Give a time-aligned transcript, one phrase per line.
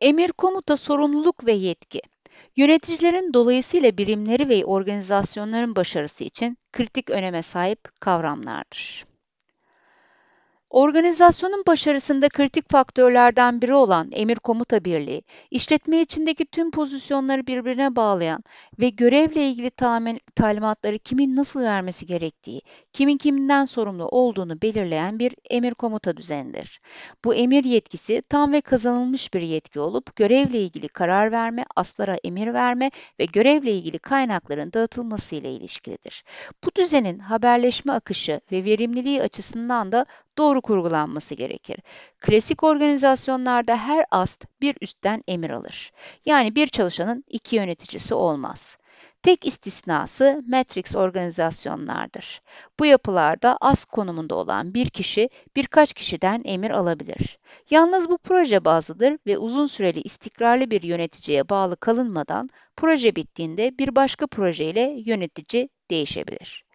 [0.00, 2.00] Emir, komuta, sorumluluk ve yetki.
[2.56, 9.07] Yöneticilerin dolayısıyla birimleri ve organizasyonların başarısı için kritik öneme sahip kavramlardır.
[10.70, 18.44] Organizasyonun başarısında kritik faktörlerden biri olan emir komuta birliği, işletme içindeki tüm pozisyonları birbirine bağlayan
[18.78, 19.70] ve görevle ilgili
[20.36, 22.62] talimatları kimin nasıl vermesi gerektiği,
[22.92, 26.80] kimin kiminden sorumlu olduğunu belirleyen bir emir komuta düzenidir.
[27.24, 32.54] Bu emir yetkisi tam ve kazanılmış bir yetki olup görevle ilgili karar verme, aslara emir
[32.54, 36.24] verme ve görevle ilgili kaynakların dağıtılması ile ilişkilidir.
[36.64, 40.06] Bu düzenin haberleşme akışı ve verimliliği açısından da
[40.38, 41.76] doğru kurgulanması gerekir.
[42.20, 45.92] Klasik organizasyonlarda her ast bir üstten emir alır.
[46.26, 48.78] Yani bir çalışanın iki yöneticisi olmaz.
[49.22, 52.42] Tek istisnası Matrix organizasyonlardır.
[52.80, 57.38] Bu yapılarda as konumunda olan bir kişi birkaç kişiden emir alabilir.
[57.70, 63.96] Yalnız bu proje bazlıdır ve uzun süreli istikrarlı bir yöneticiye bağlı kalınmadan proje bittiğinde bir
[63.96, 66.67] başka projeyle yönetici değişebilir.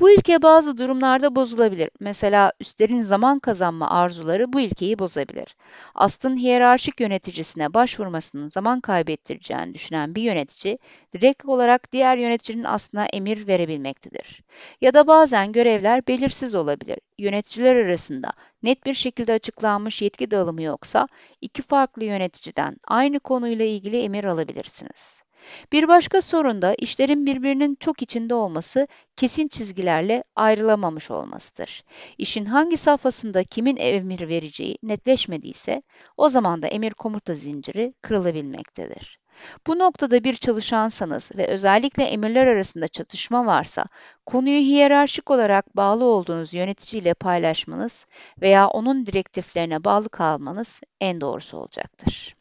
[0.00, 1.90] Bu ilke bazı durumlarda bozulabilir.
[2.00, 5.56] Mesela üstlerin zaman kazanma arzuları bu ilkeyi bozabilir.
[5.94, 10.76] Astın hiyerarşik yöneticisine başvurmasının zaman kaybettireceğini düşünen bir yönetici,
[11.12, 14.42] direkt olarak diğer yöneticinin aslına emir verebilmektedir.
[14.80, 16.98] Ya da bazen görevler belirsiz olabilir.
[17.18, 21.08] Yöneticiler arasında net bir şekilde açıklanmış yetki dağılımı yoksa,
[21.40, 25.22] iki farklı yöneticiden aynı konuyla ilgili emir alabilirsiniz.
[25.72, 31.84] Bir başka sorun da işlerin birbirinin çok içinde olması, kesin çizgilerle ayrılamamış olmasıdır.
[32.18, 35.82] İşin hangi safhasında kimin emir vereceği netleşmediyse,
[36.16, 39.22] o zaman da emir komuta zinciri kırılabilmektedir.
[39.66, 43.86] Bu noktada bir çalışansanız ve özellikle emirler arasında çatışma varsa,
[44.26, 48.06] konuyu hiyerarşik olarak bağlı olduğunuz yöneticiyle paylaşmanız
[48.42, 52.36] veya onun direktiflerine bağlı kalmanız en doğrusu olacaktır.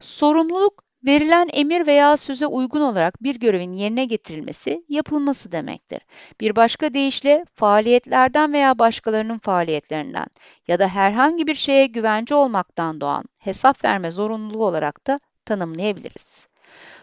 [0.00, 6.02] Sorumluluk Verilen emir veya söze uygun olarak bir görevin yerine getirilmesi, yapılması demektir.
[6.40, 10.26] Bir başka deyişle faaliyetlerden veya başkalarının faaliyetlerinden
[10.68, 16.46] ya da herhangi bir şeye güvence olmaktan doğan hesap verme zorunluluğu olarak da tanımlayabiliriz.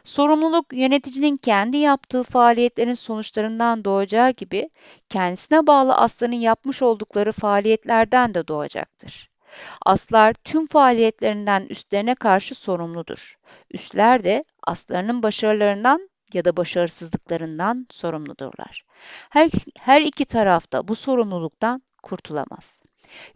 [0.04, 4.70] Sorumluluk yöneticinin kendi yaptığı faaliyetlerin sonuçlarından doğacağı gibi
[5.10, 9.29] kendisine bağlı aslanın yapmış oldukları faaliyetlerden de doğacaktır.
[9.86, 13.36] Aslar tüm faaliyetlerinden üstlerine karşı sorumludur.
[13.72, 18.84] Üstler de aslarının başarılarından ya da başarısızlıklarından sorumludurlar.
[19.30, 19.50] Her,
[19.80, 22.80] her iki taraf da bu sorumluluktan kurtulamaz.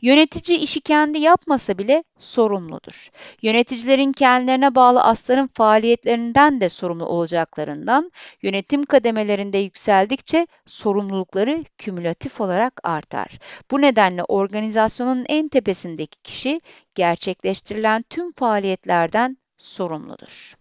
[0.01, 3.09] Yönetici işi kendi yapmasa bile sorumludur.
[3.41, 8.11] Yöneticilerin kendilerine bağlı asların faaliyetlerinden de sorumlu olacaklarından
[8.41, 13.39] yönetim kademelerinde yükseldikçe sorumlulukları kümülatif olarak artar.
[13.71, 16.61] Bu nedenle organizasyonun en tepesindeki kişi
[16.95, 20.55] gerçekleştirilen tüm faaliyetlerden sorumludur.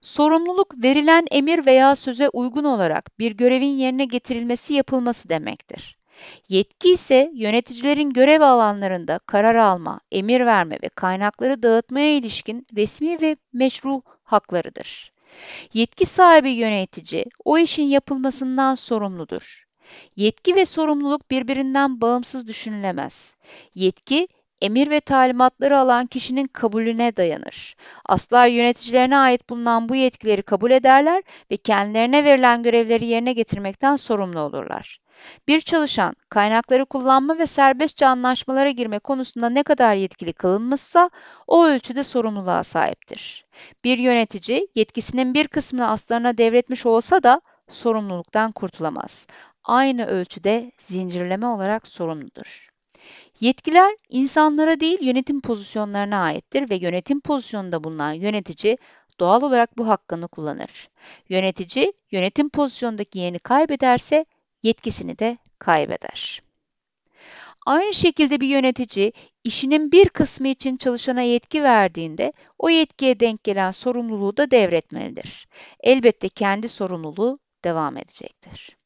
[0.00, 5.97] Sorumluluk verilen emir veya söze uygun olarak bir görevin yerine getirilmesi yapılması demektir.
[6.48, 13.36] Yetki ise yöneticilerin görev alanlarında karar alma, emir verme ve kaynakları dağıtmaya ilişkin resmi ve
[13.52, 15.12] meşru haklarıdır.
[15.74, 19.64] Yetki sahibi yönetici o işin yapılmasından sorumludur.
[20.16, 23.34] Yetki ve sorumluluk birbirinden bağımsız düşünülemez.
[23.74, 24.28] Yetki
[24.62, 27.76] emir ve talimatları alan kişinin kabulüne dayanır.
[28.04, 34.40] Aslar yöneticilerine ait bulunan bu yetkileri kabul ederler ve kendilerine verilen görevleri yerine getirmekten sorumlu
[34.40, 35.00] olurlar.
[35.48, 41.10] Bir çalışan kaynakları kullanma ve serbestçe anlaşmalara girme konusunda ne kadar yetkili kılınmışsa
[41.46, 43.44] o ölçüde sorumluluğa sahiptir.
[43.84, 49.26] Bir yönetici yetkisinin bir kısmını aslarına devretmiş olsa da sorumluluktan kurtulamaz.
[49.64, 52.68] Aynı ölçüde zincirleme olarak sorumludur.
[53.40, 58.78] Yetkiler insanlara değil yönetim pozisyonlarına aittir ve yönetim pozisyonunda bulunan yönetici
[59.20, 60.88] doğal olarak bu hakkını kullanır.
[61.28, 64.24] Yönetici yönetim pozisyondaki yerini kaybederse
[64.62, 66.40] yetkisini de kaybeder.
[67.66, 69.12] Aynı şekilde bir yönetici
[69.44, 75.48] işinin bir kısmı için çalışana yetki verdiğinde o yetkiye denk gelen sorumluluğu da devretmelidir.
[75.80, 78.76] Elbette kendi sorumluluğu devam edecektir.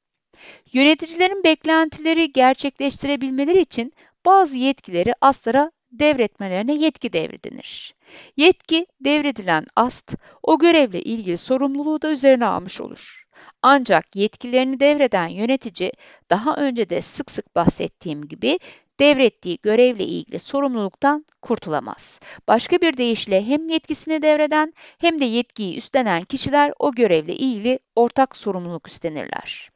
[0.73, 3.93] Yöneticilerin beklentileri gerçekleştirebilmeleri için
[4.27, 7.95] bazı yetkileri aslara devretmelerine yetki devri denir.
[8.37, 13.22] Yetki devredilen ast o görevle ilgili sorumluluğu da üzerine almış olur.
[13.63, 15.93] Ancak yetkilerini devreden yönetici
[16.31, 18.59] daha önce de sık sık bahsettiğim gibi
[19.01, 22.21] devrettiği görevle ilgili sorumluluktan kurtulamaz.
[22.49, 28.37] Başka bir deyişle hem yetkisini devreden hem de yetkiyi üstlenen kişiler o görevle ilgili ortak
[28.37, 29.72] sorumluluk üstlenirler.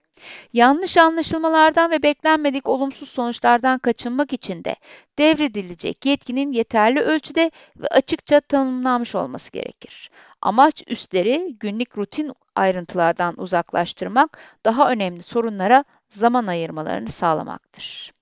[0.52, 4.76] Yanlış anlaşılmalardan ve beklenmedik olumsuz sonuçlardan kaçınmak için de
[5.18, 10.10] devredilecek yetkinin yeterli ölçüde ve açıkça tanımlanmış olması gerekir.
[10.42, 18.15] Amaç üstleri günlük rutin ayrıntılardan uzaklaştırmak, daha önemli sorunlara zaman ayırmalarını sağlamaktır.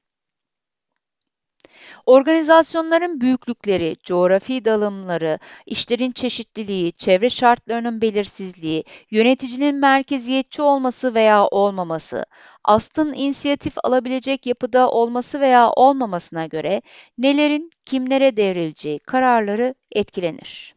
[2.06, 12.24] Organizasyonların büyüklükleri, coğrafi dağılımları, işlerin çeşitliliği, çevre şartlarının belirsizliği, yöneticinin merkeziyetçi olması veya olmaması,
[12.64, 16.82] astın inisiyatif alabilecek yapıda olması veya olmamasına göre
[17.18, 20.73] nelerin kimlere devrileceği kararları etkilenir.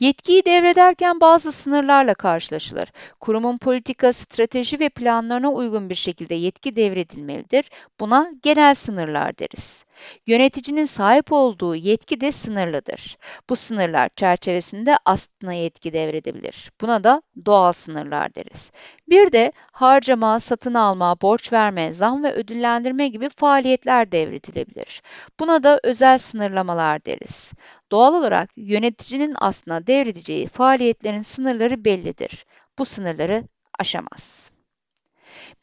[0.00, 2.92] Yetkiyi devrederken bazı sınırlarla karşılaşılır.
[3.20, 7.70] Kurumun politika, strateji ve planlarına uygun bir şekilde yetki devredilmelidir.
[8.00, 9.84] Buna genel sınırlar deriz.
[10.26, 13.18] Yöneticinin sahip olduğu yetki de sınırlıdır.
[13.50, 16.72] Bu sınırlar çerçevesinde aslına yetki devredebilir.
[16.80, 18.70] Buna da doğal sınırlar deriz.
[19.08, 25.02] Bir de harcama, satın alma, borç verme, zam ve ödüllendirme gibi faaliyetler devredilebilir.
[25.40, 27.52] Buna da özel sınırlamalar deriz.
[27.92, 32.46] Doğal olarak yöneticinin aslına devredeceği faaliyetlerin sınırları bellidir.
[32.78, 33.44] Bu sınırları
[33.78, 34.50] aşamaz.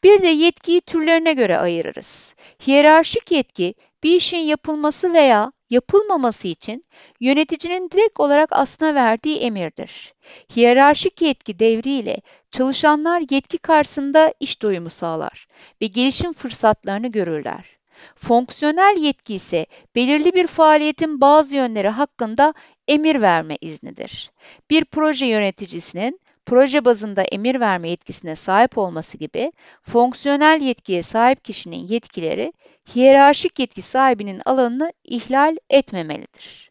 [0.02, 2.34] Bir de yetkiyi türlerine göre ayırırız.
[2.66, 6.84] Hiyerarşik yetki bir işin yapılması veya yapılmaması için
[7.20, 10.14] yöneticinin direkt olarak aslına verdiği emirdir.
[10.56, 15.48] Hiyerarşik yetki devriyle çalışanlar yetki karşısında iş doyumu sağlar
[15.82, 17.78] ve gelişim fırsatlarını görürler.
[18.16, 22.54] Fonksiyonel yetki ise belirli bir faaliyetin bazı yönleri hakkında
[22.88, 24.30] emir verme iznidir.
[24.70, 29.52] Bir proje yöneticisinin proje bazında emir verme yetkisine sahip olması gibi
[29.82, 32.52] fonksiyonel yetkiye sahip kişinin yetkileri
[32.94, 36.70] hiyerarşik yetki sahibinin alanını ihlal etmemelidir.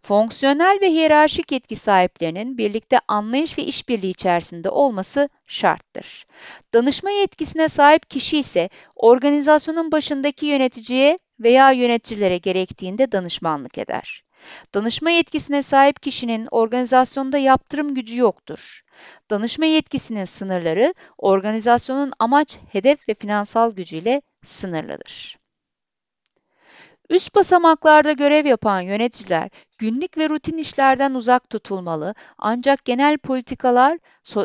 [0.00, 6.26] Fonksiyonel ve hiyerarşik yetki sahiplerinin birlikte anlayış ve işbirliği içerisinde olması şarttır.
[6.72, 14.23] Danışma yetkisine sahip kişi ise organizasyonun başındaki yöneticiye veya yöneticilere gerektiğinde danışmanlık eder.
[14.74, 18.82] Danışma yetkisine sahip kişinin organizasyonda yaptırım gücü yoktur.
[19.30, 25.43] Danışma yetkisinin sınırları organizasyonun amaç, hedef ve finansal gücüyle sınırlıdır.
[27.10, 33.98] Üst basamaklarda görev yapan yöneticiler günlük ve rutin işlerden uzak tutulmalı ancak genel politikalar,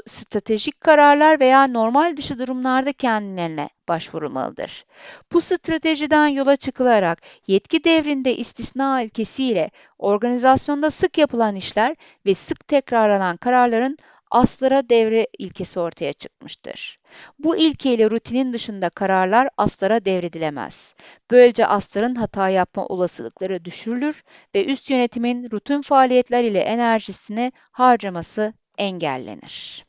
[0.05, 4.85] stratejik kararlar veya normal dışı durumlarda kendilerine başvurulmalıdır.
[5.33, 11.95] Bu stratejiden yola çıkılarak yetki devrinde istisna ilkesiyle organizasyonda sık yapılan işler
[12.25, 13.97] ve sık tekrarlanan kararların
[14.31, 16.99] aslara devre ilkesi ortaya çıkmıştır.
[17.39, 20.93] Bu ilkeyle rutinin dışında kararlar aslara devredilemez.
[21.31, 24.23] Böylece asların hata yapma olasılıkları düşürülür
[24.55, 29.85] ve üst yönetimin rutin faaliyetler ile enerjisini harcaması engellenir.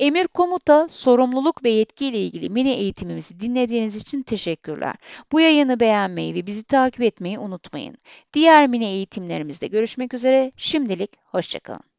[0.00, 4.94] Emir komuta, sorumluluk ve yetki ile ilgili mini eğitimimizi dinlediğiniz için teşekkürler.
[5.32, 7.96] Bu yayını beğenmeyi ve bizi takip etmeyi unutmayın.
[8.34, 10.52] Diğer mini eğitimlerimizde görüşmek üzere.
[10.56, 11.91] Şimdilik hoşçakalın.